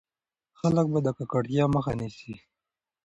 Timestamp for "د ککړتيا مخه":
1.03-1.91